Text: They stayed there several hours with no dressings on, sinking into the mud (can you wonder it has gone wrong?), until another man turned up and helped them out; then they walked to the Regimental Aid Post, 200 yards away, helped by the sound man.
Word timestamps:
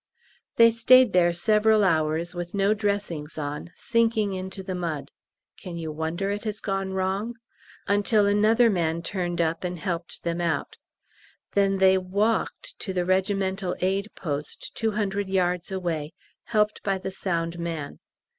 They 0.55 0.71
stayed 0.71 1.13
there 1.13 1.31
several 1.31 1.83
hours 1.83 2.33
with 2.33 2.55
no 2.55 2.73
dressings 2.73 3.37
on, 3.37 3.69
sinking 3.75 4.33
into 4.33 4.63
the 4.63 4.73
mud 4.73 5.11
(can 5.59 5.77
you 5.77 5.91
wonder 5.91 6.31
it 6.31 6.43
has 6.45 6.59
gone 6.59 6.93
wrong?), 6.93 7.35
until 7.85 8.25
another 8.25 8.67
man 8.71 9.03
turned 9.03 9.39
up 9.39 9.63
and 9.63 9.77
helped 9.77 10.23
them 10.23 10.41
out; 10.41 10.75
then 11.51 11.77
they 11.77 11.99
walked 11.99 12.79
to 12.79 12.93
the 12.93 13.05
Regimental 13.05 13.75
Aid 13.79 14.09
Post, 14.15 14.71
200 14.73 15.29
yards 15.29 15.71
away, 15.71 16.13
helped 16.45 16.81
by 16.81 16.97
the 16.97 17.11
sound 17.11 17.59
man. 17.59 17.99